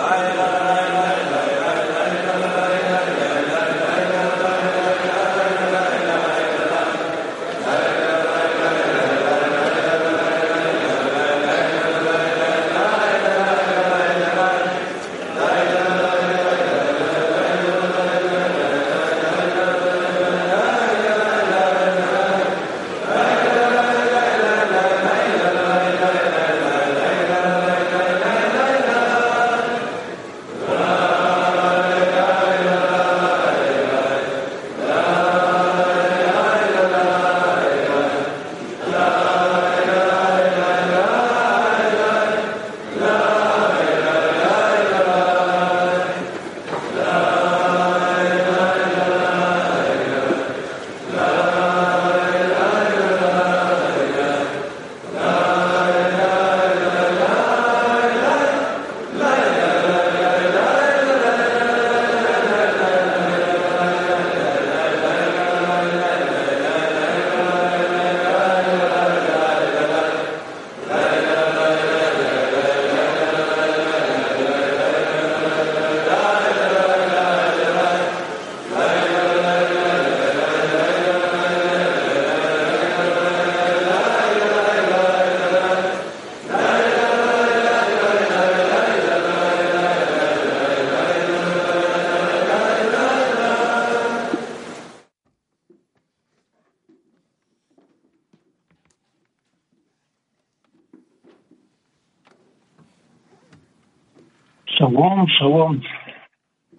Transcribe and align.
Amen. 0.00 0.37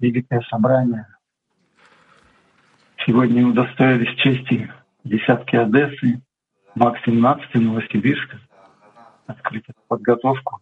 Великое 0.10 0.42
собрание. 0.50 1.06
Сегодня 3.06 3.46
удостоились 3.48 4.16
чести 4.18 4.72
десятки 5.04 5.56
Одессы, 5.56 6.22
МАК-17 6.76 7.60
Новосибирска 7.60 8.40
открыть 9.28 9.64
эту 9.68 9.80
подготовку. 9.88 10.60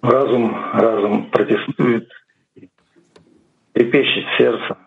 Разум, 0.00 0.54
разум 0.72 1.30
протестует, 1.30 2.08
трепещет 3.72 4.24
сердце 4.38 4.78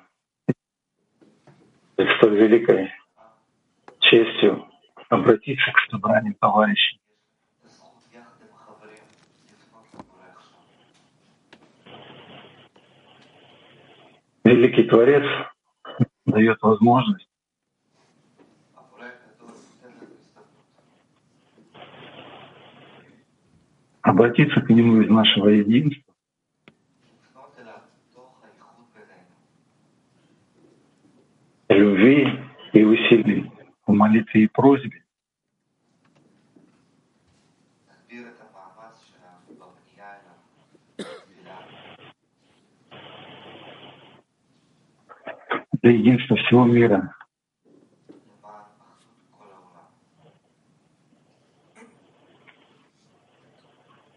перед 1.96 2.18
столь 2.18 2.38
великой 2.38 2.92
честью 4.00 4.71
обратиться 5.12 5.72
к 5.72 5.92
собранию 5.92 6.36
товарищей. 6.36 7.00
Великий 14.44 14.84
Творец 14.84 15.24
дает 16.26 16.62
возможность 16.62 17.28
обратиться 24.02 24.62
к 24.62 24.70
Нему 24.70 25.02
из 25.02 25.10
нашего 25.10 25.50
единства, 25.50 26.14
любви 31.70 32.28
и 32.74 32.84
усилий 32.84 33.52
в 33.88 33.94
молитве 33.94 34.44
и 34.44 34.48
просьбе. 34.48 35.04
для 45.82 45.92
единства 45.92 46.38
всего 46.38 46.66
мира. 46.66 47.16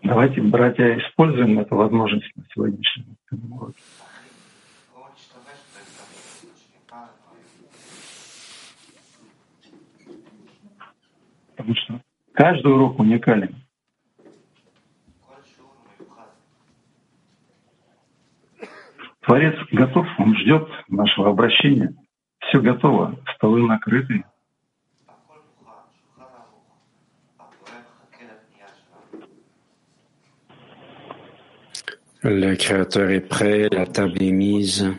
Давайте, 0.02 0.42
братья, 0.42 0.98
используем 0.98 1.58
эту 1.58 1.76
возможность 1.76 2.30
на 2.36 2.44
сегодняшнем 2.52 3.16
уроке. 3.50 3.78
Потому 11.64 11.76
что 11.76 12.00
каждый 12.34 12.72
урок 12.72 12.98
уникален. 12.98 13.54
Творец 19.20 19.54
готов, 19.72 20.06
он 20.18 20.36
ждет 20.36 20.68
нашего 20.88 21.30
обращения. 21.30 21.94
Все 22.40 22.60
готово, 22.60 23.18
столы 23.34 23.66
накрыты. 23.66 24.24
Le 32.22 32.56
Créateur 32.56 33.10
est 33.10 33.26
prêt, 33.26 33.68
la 33.70 33.86
table 33.86 34.22
est 34.22 34.32
mise. 34.32 34.94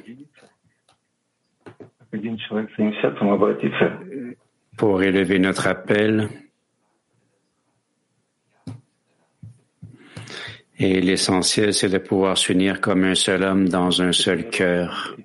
Pour 4.78 5.02
élever 5.04 5.40
notre 5.40 5.68
appel. 5.68 6.30
Et 10.78 11.00
l'essentiel, 11.00 11.74
c'est 11.74 11.90
de 11.90 11.98
pouvoir 11.98 12.38
s'unir 12.38 12.82
comme 12.82 13.06
un 13.06 13.16
seul 13.16 13.44
homme 13.44 13.70
dans 13.70 14.02
un 14.02 14.12
seul 14.12 14.50
cœur 14.50 15.16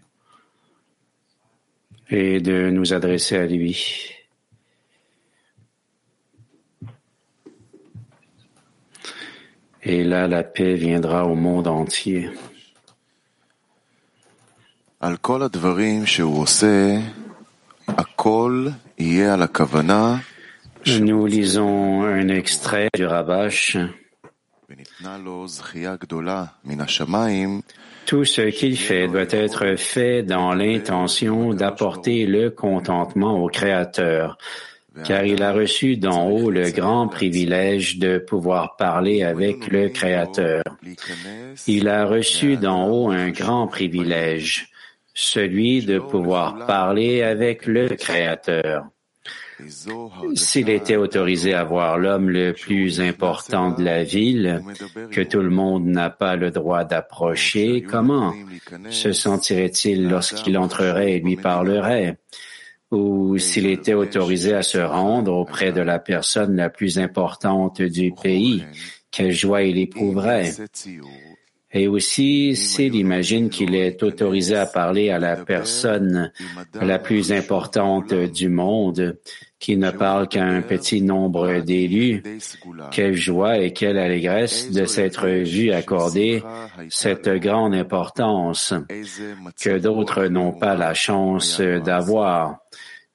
et 2.09 2.41
de 2.41 2.71
nous 2.71 2.93
adresser 2.93 3.37
à 3.37 3.47
lui. 3.47 4.15
Et 9.83 10.05
là, 10.05 10.29
la 10.29 10.45
paix 10.45 10.75
viendra 10.75 11.25
au 11.27 11.35
monde 11.35 11.67
entier. 11.67 12.29
Nous 20.87 21.27
lisons 21.27 22.03
un 22.03 22.29
extrait 22.29 22.89
du 22.95 23.07
Rabash. 23.07 23.79
Tout 28.07 28.25
ce 28.25 28.43
qu'il 28.43 28.77
fait 28.77 29.09
doit 29.09 29.31
être 29.31 29.77
fait 29.77 30.23
dans 30.23 30.53
l'intention 30.55 31.55
d'apporter 31.55 32.27
le 32.27 32.51
contentement 32.51 33.43
au 33.43 33.49
Créateur, 33.49 34.39
car 35.05 35.25
il 35.25 35.43
a 35.43 35.53
reçu 35.53 35.97
d'en 35.97 36.29
haut 36.29 36.51
le 36.51 36.71
grand 36.71 37.09
privilège 37.09 37.99
de 37.99 38.19
pouvoir 38.19 38.77
parler 38.77 39.23
avec 39.23 39.67
le 39.69 39.89
Créateur. 39.89 40.63
Il 41.67 41.89
a 41.89 42.07
reçu 42.07 42.57
d'en 42.57 42.89
haut 42.89 43.11
un 43.11 43.31
grand 43.31 43.67
privilège, 43.67 44.71
celui 45.15 45.85
de 45.85 45.99
pouvoir 45.99 46.67
parler 46.67 47.23
avec 47.23 47.67
le 47.67 47.89
Créateur. 47.89 48.85
S'il 50.35 50.69
était 50.71 50.97
autorisé 50.97 51.55
à 51.55 51.65
voir 51.65 51.99
l'homme 51.99 52.29
le 52.29 52.53
plus 52.53 53.01
important 53.01 53.71
de 53.71 53.83
la 53.83 54.05
ville, 54.05 54.63
que 55.11 55.21
tout 55.21 55.41
le 55.41 55.51
monde 55.51 55.87
n'a 55.87 56.11
pas 56.11 56.37
le 56.37 56.51
droit 56.51 56.85
d'approcher, 56.85 57.83
comment 57.83 58.35
se 58.91 59.13
sentirait-il 59.13 60.09
lorsqu'il 60.09 60.59
entrerait 60.59 61.13
et 61.13 61.21
lui 61.21 61.37
parlerait? 61.37 62.19
ou 62.91 63.39
s'il 63.39 63.67
était 63.67 63.95
autorisé 63.95 64.55
à 64.55 64.63
se 64.63 64.79
rendre 64.79 65.33
auprès 65.33 65.73
de 65.73 65.81
la 65.81 65.99
personne 65.99 66.57
la 66.57 66.71
plus 66.71 66.99
importante 66.99 67.81
du 67.83 68.13
pays, 68.13 68.65
quelle 69.11 69.33
joie 69.33 69.63
il 69.63 69.79
éprouverait? 69.79 70.53
Et 71.73 71.87
aussi, 71.87 72.57
s'il 72.57 72.97
imagine 72.97 73.49
qu'il 73.49 73.77
est 73.77 74.03
autorisé 74.03 74.57
à 74.57 74.67
parler 74.67 75.11
à 75.11 75.21
la 75.21 75.37
personne 75.37 76.33
la 76.75 76.99
plus 76.99 77.33
importante 77.33 78.13
du 78.13 78.49
monde, 78.49 79.19
qui 79.61 79.77
ne 79.77 79.91
parle 79.91 80.27
qu'à 80.27 80.43
un 80.43 80.63
petit 80.63 81.03
nombre 81.03 81.61
d'élus, 81.61 82.23
quelle 82.91 83.15
joie 83.15 83.59
et 83.59 83.73
quelle 83.75 83.99
allégresse 83.99 84.71
de 84.73 84.87
s'être 84.87 85.29
vu 85.29 85.71
accorder 85.71 86.43
cette 86.89 87.29
grande 87.29 87.75
importance 87.75 88.73
que 89.63 89.79
d'autres 89.79 90.25
n'ont 90.27 90.53
pas 90.53 90.75
la 90.75 90.95
chance 90.95 91.61
d'avoir. 91.61 92.57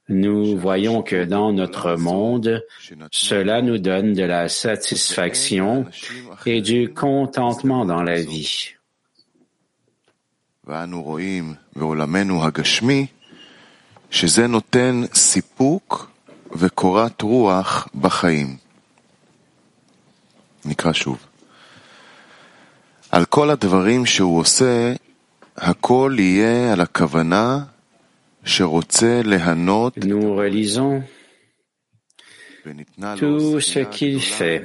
Nous 0.07 0.55
voyons 0.55 1.01
que 1.01 1.25
dans 1.25 1.51
notre 1.51 1.95
monde, 1.95 2.63
cela 3.11 3.63
nous 3.63 3.79
donne 3.79 4.13
de 4.13 4.23
la 4.23 4.47
satisfaction 4.47 5.87
et 6.45 6.61
du 6.61 6.93
contentement 6.93 7.85
dans 7.85 8.03
la 8.03 8.21
vie 8.21 8.75
וקורת 16.54 17.22
רוח 17.22 17.88
בחיים. 17.94 18.56
נקרא 20.64 20.92
שוב. 20.92 21.18
על 23.10 23.24
כל 23.24 23.50
הדברים 23.50 24.06
שהוא 24.06 24.38
עושה, 24.38 24.94
הכל 25.56 26.16
יהיה 26.18 26.72
על 26.72 26.80
הכוונה 26.80 27.58
שרוצה 28.44 29.20
ליהנות 29.24 29.98
Nous 29.98 30.34
relisons 30.36 31.02
Tout 33.16 33.60
ce 33.60 33.80
qu'il 33.80 34.20
fait 34.20 34.62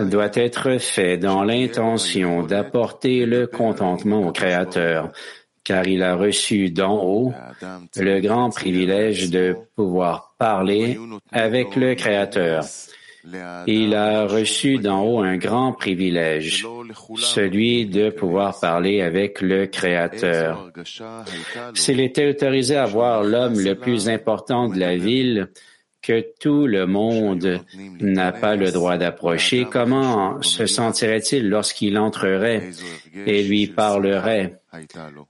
doit 0.00 0.30
être 0.34 0.78
fait 0.78 1.18
dans 1.18 1.42
l'intention 1.44 2.42
d'apporter 2.42 3.26
le 3.26 3.46
contentement 3.46 4.26
au 4.26 4.32
Créateur, 4.32 5.12
car 5.63 5.87
il 5.87 6.03
a 6.03 6.15
reçu 6.15 6.69
d'en 6.69 7.03
haut 7.03 7.33
le 7.97 8.19
grand 8.19 8.49
privilège 8.49 9.29
de 9.29 9.55
pouvoir 9.75 10.35
parler 10.37 10.97
avec 11.31 11.75
le 11.75 11.95
Créateur. 11.95 12.63
Il 13.67 13.93
a 13.93 14.25
reçu 14.25 14.79
d'en 14.79 15.03
haut 15.03 15.19
un 15.19 15.37
grand 15.37 15.73
privilège, 15.73 16.65
celui 17.17 17.85
de 17.85 18.09
pouvoir 18.09 18.59
parler 18.59 19.01
avec 19.01 19.41
le 19.41 19.67
Créateur. 19.67 20.71
S'il 21.75 21.99
était 21.99 22.29
autorisé 22.29 22.77
à 22.77 22.85
voir 22.85 23.23
l'homme 23.23 23.59
le 23.59 23.75
plus 23.75 24.09
important 24.09 24.69
de 24.69 24.79
la 24.79 24.97
ville, 24.97 25.49
que 26.01 26.25
tout 26.39 26.65
le 26.65 26.87
monde 26.87 27.61
n'a 27.99 28.31
pas 28.31 28.55
le 28.55 28.71
droit 28.71 28.97
d'approcher, 28.97 29.67
comment 29.71 30.41
se 30.41 30.65
sentirait-il 30.65 31.47
lorsqu'il 31.47 31.99
entrerait 31.99 32.71
et 33.27 33.43
lui 33.43 33.67
parlerait, 33.67 34.60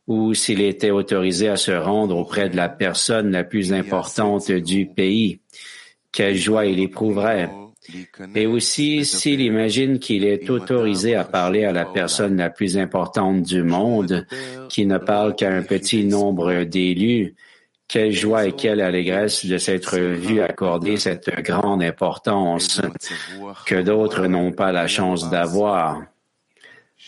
ou 0.07 0.33
s'il 0.33 0.61
était 0.61 0.91
autorisé 0.91 1.49
à 1.49 1.57
se 1.57 1.71
rendre 1.71 2.15
auprès 2.17 2.49
de 2.49 2.55
la 2.55 2.69
personne 2.69 3.31
la 3.31 3.43
plus 3.43 3.73
importante 3.73 4.51
du 4.51 4.85
pays? 4.88 5.41
Quelle 6.11 6.35
joie 6.35 6.65
il 6.65 6.79
éprouverait! 6.79 7.49
Et 8.35 8.45
aussi, 8.45 9.05
s'il 9.05 9.41
imagine 9.41 9.97
qu'il 9.97 10.23
est 10.23 10.49
autorisé 10.49 11.15
à 11.15 11.23
parler 11.23 11.65
à 11.65 11.71
la 11.71 11.85
personne 11.85 12.38
la 12.38 12.51
plus 12.51 12.77
importante 12.77 13.41
du 13.41 13.63
monde, 13.63 14.27
qui 14.69 14.85
ne 14.85 14.99
parle 14.99 15.35
qu'à 15.35 15.51
un 15.51 15.63
petit 15.63 16.05
nombre 16.05 16.63
d'élus, 16.63 17.35
quelle 17.88 18.11
joie 18.11 18.45
et 18.45 18.51
quelle 18.53 18.81
allégresse 18.81 19.45
de 19.45 19.57
s'être 19.57 19.97
vu 19.97 20.41
accorder 20.41 20.97
cette 20.97 21.29
grande 21.41 21.83
importance 21.83 22.81
que 23.65 23.81
d'autres 23.81 24.27
n'ont 24.27 24.51
pas 24.51 24.71
la 24.71 24.88
chance 24.88 25.29
d'avoir. 25.29 26.03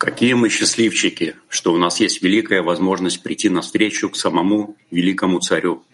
какие 0.00 0.34
мы 0.34 0.48
счастливчики, 0.48 1.36
что 1.48 1.72
у 1.72 1.78
нас 1.78 2.00
есть 2.00 2.22
великая 2.22 2.62
возможность 2.62 3.22
прийти 3.22 3.48
навстречу 3.48 4.10
к 4.10 4.16
самому 4.16 4.76
великому 4.90 5.40
царю, 5.40 5.84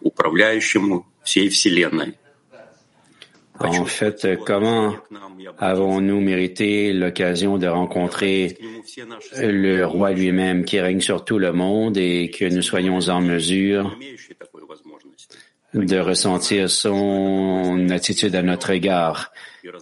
управляющему 0.00 1.06
всей 1.22 1.48
Вселенной. 1.48 2.14
En 3.62 3.84
fait, 3.84 4.38
comment 4.46 4.96
avons-nous 5.58 6.20
mérité 6.22 6.94
l'occasion 6.94 7.58
de 7.58 7.66
rencontrer 7.66 8.56
le 9.36 9.84
roi 9.84 10.12
lui-même 10.12 10.64
qui 10.64 10.80
règne 10.80 11.00
sur 11.00 11.26
tout 11.26 11.38
le 11.38 11.52
monde 11.52 11.98
et 11.98 12.30
que 12.30 12.46
nous 12.46 12.62
soyons 12.62 13.00
en 13.08 13.20
mesure 13.20 13.98
de 15.75 15.99
ressentir 15.99 16.69
son 16.69 17.89
attitude 17.89 18.35
à 18.35 18.41
notre 18.41 18.69
égard 18.69 19.31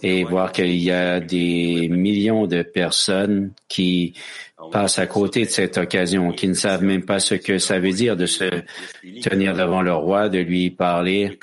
et 0.02 0.24
voir 0.24 0.50
qu'il 0.50 0.74
y 0.74 0.90
a 0.90 1.20
des 1.20 1.88
millions 1.88 2.46
de 2.46 2.62
personnes 2.62 3.52
qui 3.68 4.14
passent 4.72 4.98
à 4.98 5.06
côté 5.06 5.44
de 5.44 5.50
cette 5.50 5.78
occasion, 5.78 6.32
qui 6.32 6.48
ne 6.48 6.54
savent 6.54 6.82
même 6.82 7.04
pas 7.04 7.20
ce 7.20 7.34
que 7.34 7.58
ça 7.58 7.78
veut 7.78 7.92
dire 7.92 8.16
de 8.16 8.26
se 8.26 8.44
tenir 9.22 9.54
devant 9.54 9.82
le 9.82 9.92
roi, 9.92 10.28
de 10.28 10.38
lui 10.38 10.70
parler 10.70 11.38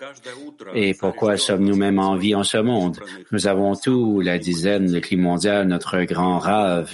et 0.75 0.93
pourquoi 0.93 1.37
sommes-nous 1.37 1.75
même 1.75 1.99
en 1.99 2.15
vie 2.15 2.35
en 2.35 2.43
ce 2.43 2.57
monde? 2.57 2.97
Nous 3.31 3.47
avons 3.47 3.75
tout, 3.75 4.21
la 4.21 4.37
dizaine, 4.37 4.91
le 4.91 4.99
climat 4.99 5.29
mondial, 5.29 5.67
notre 5.67 6.01
grand 6.03 6.39
rêve. 6.39 6.91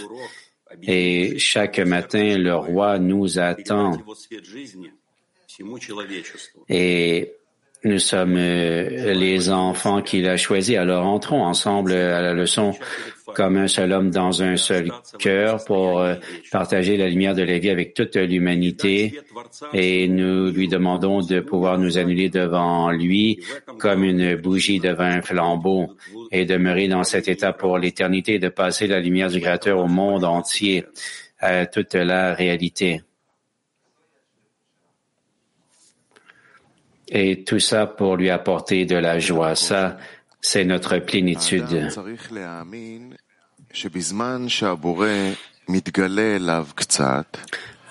Et 0.83 1.39
chaque 1.39 1.79
matin, 1.79 2.37
le 2.37 2.55
roi 2.55 2.99
nous 2.99 3.39
attend. 3.39 3.97
Et 6.69 7.33
nous 7.87 7.99
sommes 7.99 8.35
euh, 8.37 9.13
les 9.13 9.49
enfants 9.49 10.01
qu'il 10.01 10.27
a 10.27 10.37
choisis. 10.37 10.77
Alors 10.77 11.05
entrons 11.05 11.43
ensemble 11.43 11.93
à 11.93 12.21
la 12.21 12.33
leçon 12.33 12.73
comme 13.33 13.57
un 13.57 13.67
seul 13.67 13.91
homme 13.91 14.09
dans 14.09 14.41
un 14.41 14.57
seul 14.57 14.91
cœur 15.19 15.63
pour 15.65 15.99
euh, 15.99 16.15
partager 16.51 16.97
la 16.97 17.07
lumière 17.07 17.35
de 17.35 17.43
la 17.43 17.57
vie 17.57 17.69
avec 17.69 17.93
toute 17.93 18.15
l'humanité 18.15 19.19
et 19.73 20.07
nous 20.07 20.51
lui 20.51 20.67
demandons 20.67 21.21
de 21.21 21.39
pouvoir 21.39 21.77
nous 21.77 21.97
annuler 21.97 22.29
devant 22.29 22.91
lui 22.91 23.43
comme 23.79 24.03
une 24.03 24.35
bougie 24.35 24.79
devant 24.79 25.03
un 25.03 25.21
flambeau 25.21 25.95
et 26.31 26.45
demeurer 26.45 26.87
dans 26.87 27.03
cet 27.03 27.27
état 27.27 27.53
pour 27.53 27.77
l'éternité, 27.77 28.39
de 28.39 28.49
passer 28.49 28.87
la 28.87 28.99
lumière 28.99 29.29
du 29.29 29.39
Créateur 29.39 29.79
au 29.79 29.87
monde 29.87 30.23
entier, 30.23 30.85
à 31.39 31.65
toute 31.65 31.93
la 31.93 32.33
réalité. 32.33 33.01
Et 37.09 37.43
tout 37.43 37.59
ça 37.59 37.85
pour 37.85 38.15
lui 38.15 38.29
apporter 38.29 38.85
de 38.85 38.95
la 38.95 39.19
joie. 39.19 39.55
Ça, 39.55 39.97
c'est 40.41 40.65
notre 40.65 40.97
plénitude. 40.99 41.89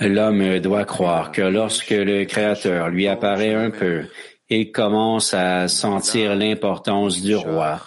L'homme 0.00 0.58
doit 0.60 0.84
croire 0.84 1.32
que 1.32 1.42
lorsque 1.42 1.90
le 1.90 2.24
Créateur 2.24 2.88
lui 2.90 3.08
apparaît 3.08 3.54
un 3.54 3.70
peu, 3.70 4.04
il 4.48 4.70
commence 4.70 5.32
à 5.34 5.68
sentir 5.68 6.34
l'importance 6.34 7.22
du 7.22 7.34
roi 7.34 7.80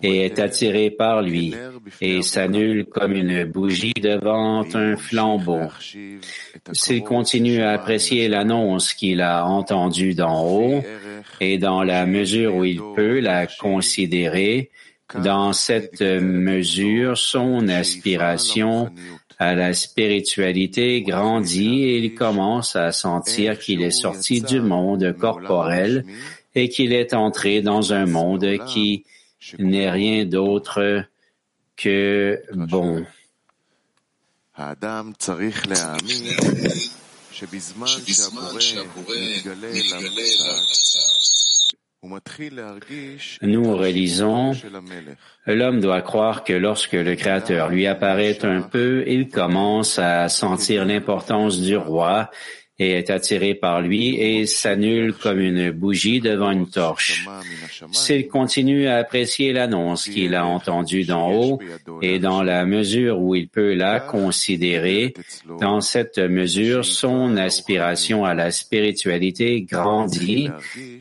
et 0.00 0.24
est 0.24 0.38
attiré 0.38 0.90
par 0.90 1.20
lui 1.20 1.54
et 2.00 2.22
s'annule 2.22 2.86
comme 2.86 3.12
une 3.12 3.44
bougie 3.44 3.92
devant 4.00 4.64
un 4.74 4.96
flambeau. 4.96 5.68
S'il 6.72 7.02
continue 7.02 7.60
à 7.60 7.72
apprécier 7.72 8.28
l'annonce 8.28 8.94
qu'il 8.94 9.20
a 9.20 9.44
entendue 9.44 10.14
d'en 10.14 10.46
haut 10.46 10.82
et 11.40 11.58
dans 11.58 11.82
la 11.82 12.06
mesure 12.06 12.56
où 12.56 12.64
il 12.64 12.80
peut 12.96 13.20
la 13.20 13.46
considérer, 13.46 14.70
dans 15.14 15.52
cette 15.52 16.00
mesure, 16.00 17.18
son 17.18 17.68
aspiration 17.68 18.90
à 19.38 19.54
la 19.54 19.74
spiritualité 19.74 21.02
grandit 21.02 21.82
et 21.82 21.98
il 21.98 22.14
commence 22.14 22.76
à 22.76 22.92
sentir 22.92 23.58
qu'il 23.58 23.82
est 23.82 23.90
sorti 23.90 24.40
du 24.40 24.60
monde 24.60 25.14
corporel 25.18 26.04
et 26.54 26.68
qu'il 26.68 26.92
est 26.92 27.12
entré 27.12 27.60
dans 27.60 27.92
un 27.92 28.06
monde 28.06 28.46
qui 28.68 29.04
n'est 29.58 29.90
rien 29.90 30.24
d'autre 30.24 31.04
que 31.76 32.42
bon. 32.54 33.04
Nous 43.42 43.76
relisons, 43.76 44.52
l'homme 45.46 45.80
doit 45.80 46.02
croire 46.02 46.44
que 46.44 46.52
lorsque 46.52 46.92
le 46.92 47.14
Créateur 47.14 47.68
lui 47.68 47.86
apparaît 47.86 48.44
un 48.44 48.62
peu, 48.62 49.04
il 49.06 49.28
commence 49.28 49.98
à 49.98 50.28
sentir 50.28 50.84
l'importance 50.84 51.60
du 51.60 51.76
roi 51.76 52.30
et 52.78 52.92
est 52.92 53.10
attiré 53.10 53.54
par 53.54 53.82
lui 53.82 54.16
et 54.16 54.46
s'annule 54.46 55.12
comme 55.12 55.40
une 55.40 55.70
bougie 55.70 56.20
devant 56.20 56.50
une 56.50 56.68
torche. 56.68 57.26
S'il 57.92 58.28
continue 58.28 58.86
à 58.86 58.96
apprécier 58.96 59.52
l'annonce 59.52 60.08
qu'il 60.08 60.34
a 60.34 60.46
entendue 60.46 61.04
d'en 61.04 61.30
haut 61.32 61.60
et 62.00 62.18
dans 62.18 62.42
la 62.42 62.64
mesure 62.64 63.20
où 63.20 63.34
il 63.34 63.48
peut 63.48 63.74
la 63.74 64.00
considérer, 64.00 65.14
dans 65.60 65.80
cette 65.80 66.18
mesure, 66.18 66.84
son 66.84 67.36
aspiration 67.36 68.24
à 68.24 68.34
la 68.34 68.50
spiritualité 68.50 69.62
grandit 69.62 70.48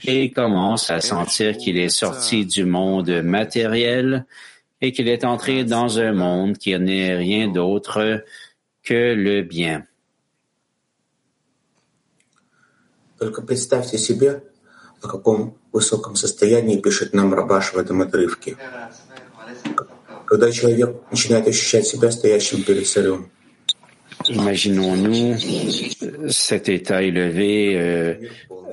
et 0.05 0.29
commence 0.31 0.89
à 0.89 0.99
sentir 0.99 1.57
qu'il 1.57 1.77
est 1.77 1.89
sorti 1.89 2.45
du 2.45 2.65
monde 2.65 3.21
matériel 3.23 4.25
et 4.81 4.91
qu'il 4.91 5.07
est 5.07 5.23
entré 5.23 5.63
dans 5.63 5.99
un 5.99 6.11
monde 6.11 6.57
qui 6.57 6.77
n'est 6.77 7.15
rien 7.15 7.47
d'autre 7.47 8.23
que 8.83 9.13
le 9.13 9.43
bien. 9.43 9.83
Только 13.21 13.43
представьте 13.43 13.99
себе, 13.99 14.41
о 14.99 15.07
каком 15.07 15.55
высоком 15.71 16.15
состоянии 16.15 16.81
пишет 16.81 17.13
нам 17.13 17.31
Рабаш 17.35 17.73
в 17.73 17.77
этом 17.77 18.01
отрывке. 18.01 18.57
Когда 20.25 20.51
человек 20.51 20.95
начинает 21.11 21.47
ощущать 21.47 21.85
себя 21.85 22.09
стоящим 22.09 22.63
перед 22.63 22.87
царем. 22.87 23.29
Imaginons-nous 24.27 25.35
cet 26.29 26.69
état 26.69 27.01
élevé 27.03 27.75
euh, 27.75 28.15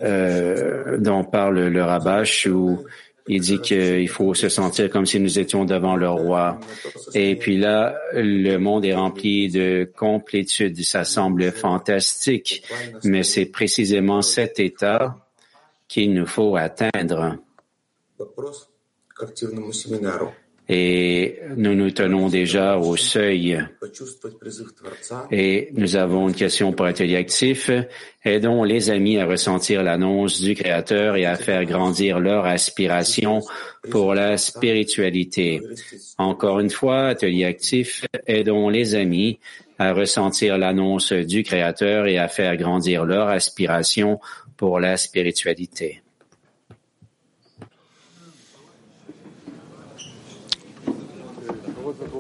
euh, 0.02 0.96
dont 0.98 1.24
parle 1.24 1.68
le 1.68 1.82
Rabash 1.82 2.46
où 2.46 2.86
il 3.28 3.40
dit 3.40 3.60
qu'il 3.60 4.08
faut 4.08 4.34
se 4.34 4.48
sentir 4.48 4.90
comme 4.90 5.06
si 5.06 5.20
nous 5.20 5.38
étions 5.38 5.64
devant 5.64 5.96
le 5.96 6.08
roi. 6.08 6.58
Et 7.14 7.36
puis 7.36 7.58
là, 7.58 7.98
le 8.14 8.56
monde 8.56 8.84
est 8.84 8.94
rempli 8.94 9.48
de 9.48 9.90
complétude. 9.96 10.82
Ça 10.82 11.04
semble 11.04 11.52
fantastique, 11.52 12.64
mais 13.04 13.22
c'est 13.22 13.46
précisément 13.46 14.22
cet 14.22 14.58
état 14.58 15.16
qu'il 15.88 16.14
nous 16.14 16.26
faut 16.26 16.56
atteindre. 16.56 17.36
Et 20.70 21.40
nous 21.56 21.74
nous 21.74 21.90
tenons 21.90 22.28
déjà 22.28 22.76
au 22.76 22.94
seuil. 22.96 23.58
Et 25.30 25.70
nous 25.72 25.96
avons 25.96 26.28
une 26.28 26.34
question 26.34 26.72
pour 26.72 26.84
atelier 26.84 27.16
actif. 27.16 27.70
Aidons 28.22 28.64
les 28.64 28.90
amis 28.90 29.18
à 29.18 29.24
ressentir 29.24 29.82
l'annonce 29.82 30.42
du 30.42 30.54
Créateur 30.54 31.16
et 31.16 31.24
à 31.24 31.36
faire 31.36 31.64
grandir 31.64 32.20
leur 32.20 32.44
aspiration 32.44 33.40
pour 33.90 34.14
la 34.14 34.36
spiritualité. 34.36 35.62
Encore 36.18 36.60
une 36.60 36.70
fois, 36.70 37.08
atelier 37.08 37.46
actif, 37.46 38.04
aidons 38.26 38.68
les 38.68 38.94
amis 38.94 39.38
à 39.78 39.94
ressentir 39.94 40.58
l'annonce 40.58 41.12
du 41.14 41.44
Créateur 41.44 42.06
et 42.06 42.18
à 42.18 42.28
faire 42.28 42.56
grandir 42.58 43.06
leur 43.06 43.28
aspiration 43.28 44.20
pour 44.58 44.80
la 44.80 44.98
spiritualité. 44.98 46.02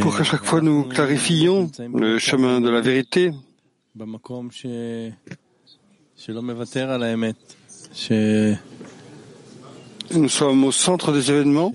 pour 0.00 0.16
qu'à 0.16 0.24
chaque 0.24 0.44
fois 0.44 0.60
nous 0.60 0.84
clarifions 0.84 1.70
le 1.94 2.18
chemin 2.18 2.60
de 2.60 2.70
la 2.70 2.80
vérité. 2.80 3.32
Nous 10.14 10.28
sommes 10.28 10.64
au 10.64 10.72
centre 10.72 11.12
des 11.12 11.30
événements, 11.30 11.72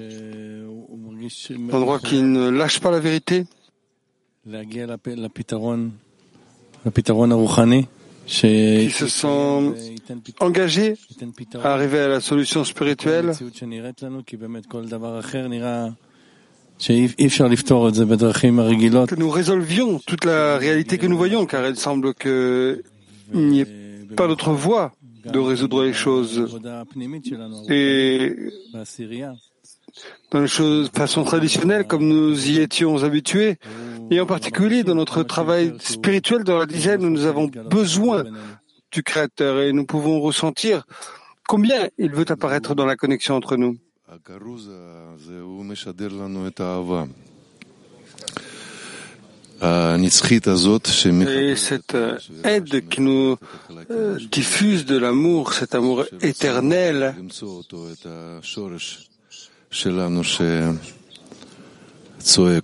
l'endroit 1.72 2.00
qui 2.00 2.22
ne 2.22 2.50
lâche 2.50 2.80
pas 2.80 2.92
la 2.92 3.00
vérité. 3.00 3.46
Qui 8.28 8.90
se 8.92 9.08
sent 9.08 9.74
engagé 10.40 10.96
à 11.64 11.74
arriver 11.74 12.00
à 12.00 12.08
la 12.08 12.20
solution 12.22 12.64
spirituelle 12.64 13.32
que 19.08 19.16
nous 19.16 19.30
résolvions 19.30 20.00
toute 20.06 20.26
la 20.26 20.58
réalité 20.58 20.98
que 20.98 21.08
nous 21.08 21.18
voyons, 21.18 21.46
car 21.46 21.68
il 21.68 21.76
semble 21.76 22.14
qu'il 22.14 22.84
n'y 23.34 23.62
ait 23.62 23.68
pas 24.16 24.28
d'autre 24.28 24.52
voie 24.52 24.94
de 25.26 25.40
résoudre 25.40 25.84
les 25.84 25.94
choses. 25.94 26.60
Et 27.70 28.36
dans 30.32 30.42
les 30.42 30.48
choses 30.48 30.92
de 30.92 30.98
façon 30.98 31.24
traditionnelle, 31.24 31.86
comme 31.86 32.08
nous 32.08 32.50
y 32.50 32.60
étions 32.60 33.04
habitués, 33.04 33.56
et 34.12 34.20
en 34.20 34.26
particulier 34.26 34.84
dans 34.84 34.96
notre 34.96 35.24
travail 35.24 35.74
spirituel 35.80 36.44
dans 36.44 36.58
la 36.58 36.66
dizaine, 36.66 37.02
nous 37.02 37.26
avons 37.26 37.50
besoin 37.70 38.24
du 38.92 39.04
Créateur 39.04 39.60
et 39.62 39.74
nous 39.74 39.86
pouvons 39.86 40.22
ressentir 40.22 40.86
combien 41.48 41.90
il 41.98 42.12
veut 42.12 42.30
apparaître 42.30 42.76
dans 42.76 42.86
la 42.86 42.96
connexion 42.96 43.36
entre 43.36 43.58
nous. 43.58 43.78
Et 51.30 51.56
cette 51.56 51.98
aide 52.44 52.88
qui 52.88 53.02
nous 53.02 53.38
diffuse 54.32 54.86
de 54.86 54.98
l'amour, 54.98 55.54
cet 55.54 55.76
amour 55.76 56.06
éternel, 56.22 57.16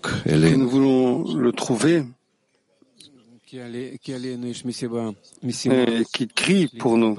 que 0.02 0.56
nous 0.56 0.70
voulons 0.70 1.36
le 1.36 1.52
trouver, 1.52 2.04
et 3.54 4.00
qui 6.12 6.28
crie 6.28 6.68
pour 6.68 6.98
nous. 6.98 7.16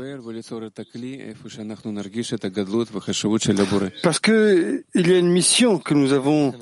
Parce 4.03 4.19
que 4.19 4.85
il 4.95 5.09
y 5.09 5.13
a 5.13 5.19
une 5.19 5.31
mission 5.31 5.79
que 5.79 5.95
nous 5.95 6.13
avons 6.13 6.53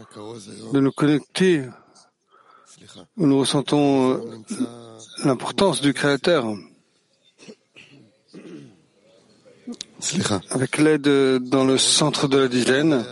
de 0.72 0.80
nous 0.80 0.92
connecter. 0.92 1.64
Où 3.16 3.26
nous 3.26 3.38
ressentons 3.38 4.20
l'importance 5.24 5.80
du 5.80 5.94
Créateur. 5.94 6.46
Avec 10.50 10.78
l'aide 10.78 11.08
dans 11.38 11.64
le 11.64 11.78
centre 11.78 12.26
de 12.26 12.38
la 12.38 12.48
dizaine, 12.48 13.04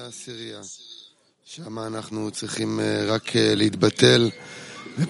nous 4.96 5.06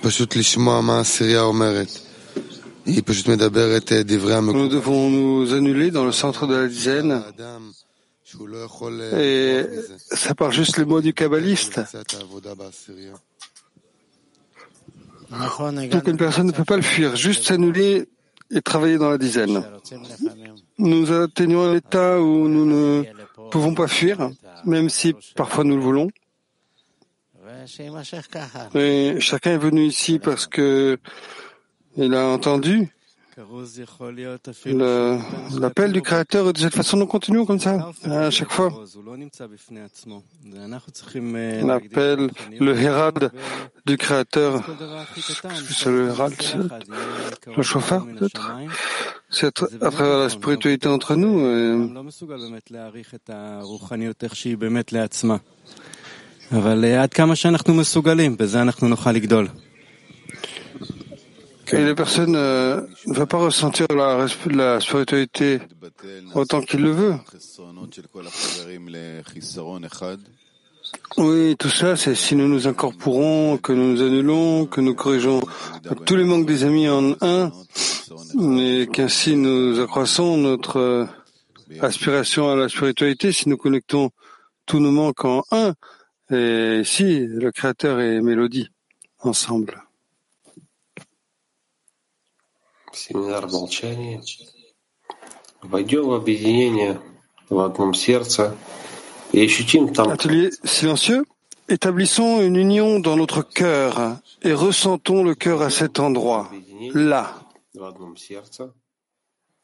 devons 4.69 5.11
nous 5.11 5.55
annuler 5.55 5.91
dans 5.91 6.05
le 6.05 6.13
centre 6.13 6.47
de 6.47 6.55
la 6.55 6.67
dizaine. 6.67 7.23
Et 9.19 9.65
ça 10.13 10.35
part 10.35 10.53
juste 10.53 10.79
les 10.79 10.85
mots 10.85 11.01
du 11.01 11.13
kabbaliste. 11.13 11.81
Donc 15.91 16.09
une 16.09 16.17
personne 16.17 16.47
ne 16.47 16.53
peut 16.53 16.65
pas 16.65 16.77
le 16.77 16.83
fuir, 16.83 17.17
juste 17.17 17.45
s'annuler 17.45 18.09
et 18.51 18.63
travailler 18.63 18.99
dans 18.99 19.11
la 19.11 19.19
dizaine. 19.19 19.63
Nous 20.79 21.13
atteignons 21.13 21.63
un 21.63 21.75
état 21.75 22.21
où 22.21 22.49
nous 22.49 22.67
ne 22.67 23.05
pouvons 23.51 23.75
pas 23.75 23.87
fuir, 23.87 24.31
même 24.65 24.89
si 24.89 25.15
parfois 25.37 25.65
nous 25.65 25.77
le 25.77 25.83
voulons. 25.83 26.09
Et 28.75 29.21
chacun 29.21 29.53
est 29.53 29.59
venu 29.59 29.85
ici 29.85 30.19
parce 30.19 30.47
que 30.47 30.99
il 31.97 32.15
a 32.15 32.27
entendu 32.27 32.89
l'appel 35.59 35.93
du 35.93 36.03
Créateur 36.03 36.53
de 36.53 36.59
cette 36.59 36.75
façon. 36.75 36.97
Nous 36.97 37.07
continuons 37.07 37.47
comme 37.47 37.61
ça, 37.61 37.91
à 38.05 38.31
chaque 38.31 38.51
fois. 38.51 38.71
L'appel, 41.63 42.31
le 42.59 42.79
Hérald 42.79 43.33
du 43.87 43.97
Créateur, 43.97 44.63
c'est 45.71 45.91
le 45.91 46.09
Hérald, 46.09 46.35
le 47.57 47.63
chauffeur 47.63 48.07
peut-être? 48.07 48.53
C'est 49.31 49.47
à 49.47 49.91
travers 49.91 50.19
la 50.19 50.29
spiritualité 50.29 50.89
entre 50.89 51.15
nous. 51.15 51.47
Et 51.47 51.77
la 61.73 61.95
personne 61.95 62.35
euh, 62.35 62.81
ne 63.07 63.15
va 63.15 63.27
pas 63.27 63.39
ressentir 63.39 63.87
la, 63.91 64.27
la 64.47 64.81
spiritualité 64.81 65.61
autant 66.35 66.61
qu'il 66.63 66.83
le 66.83 66.91
veut. 66.91 67.15
Oui, 71.17 71.57
tout 71.57 71.69
ça, 71.69 71.97
c'est 71.97 72.15
si 72.15 72.35
nous 72.35 72.49
nous 72.49 72.67
incorporons, 72.67 73.59
que 73.59 73.73
nous 73.73 73.93
nous 73.93 74.03
annulons, 74.03 74.67
que 74.67 74.81
nous 74.81 74.95
corrigeons 74.95 75.41
tous 76.07 76.17
les 76.17 76.25
manques 76.25 76.47
des 76.47 76.65
amis 76.65 76.89
en 76.89 77.15
un, 77.21 77.53
et 78.59 78.89
qu'ainsi 78.93 79.37
nous 79.37 79.81
accroissons 79.81 80.37
notre 80.37 80.79
euh, 80.79 81.07
aspiration 81.81 82.51
à 82.51 82.57
la 82.57 82.69
spiritualité, 82.69 83.33
si 83.33 83.49
nous 83.49 83.57
connectons 83.57 84.11
tous 84.67 84.81
nos 84.81 84.91
manques 84.91 85.25
en 85.25 85.45
un, 85.53 85.75
et 86.30 86.84
si 86.84 87.28
le 87.28 87.52
Créateur 87.52 88.00
et 88.00 88.22
Mélodie 88.22 88.70
ensemble. 89.20 89.84
Séminaire 92.94 93.48
молчания. 93.48 94.22
Войдем 95.62 96.08
в 96.08 96.14
объединение 96.14 97.00
в 97.50 97.60
одном 97.60 97.94
сердце 97.94 98.56
и 99.34 99.44
ощутим 99.44 99.94
там. 99.94 100.10
Atelier 100.10 100.52
silencieux. 100.64 101.26
Établissons 101.68 102.42
une 102.42 102.58
union 102.58 103.00
dans 103.00 103.18
notre 103.18 103.42
cœur 103.42 104.20
et 104.44 104.54
ressentons 104.54 105.24
le 105.24 105.34
cœur 105.34 105.64
à 105.64 105.72
cet 105.72 106.00
endroit, 106.00 106.52
là. 106.94 107.34
В 107.74 107.84
одном 107.84 108.16
сердце 108.16 108.72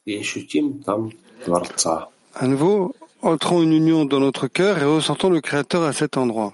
и 0.04 0.18
ощутим 0.18 0.82
там 0.82 1.12
Творца. 1.44 2.10
À 2.34 2.46
nouveau, 2.46 2.94
entrons 3.21 3.61
une 3.61 3.73
union 3.73 4.05
dans 4.05 4.19
notre 4.19 4.47
cœur 4.47 4.77
et 4.79 4.85
ressentons 4.85 5.29
le 5.29 5.41
Créateur 5.41 5.83
à 5.83 5.93
cet 5.93 6.17
endroit. 6.17 6.53